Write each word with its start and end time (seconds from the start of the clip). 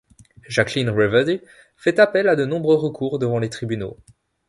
Jacqueline 0.49 0.89
Reverdy 0.89 1.41
fait 1.77 1.99
appel 1.99 2.27
à 2.27 2.35
de 2.35 2.43
nombreux 2.43 2.75
recours 2.75 3.19
devant 3.19 3.37
les 3.37 3.49
tribunaux. 3.51 3.97